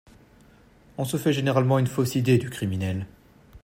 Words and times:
On 0.97 1.05
se 1.05 1.17
fait 1.17 1.31
généralement 1.31 1.77
une 1.77 1.85
fausse 1.85 2.15
idée 2.15 2.39
du 2.39 2.49
criminel. 2.49 3.05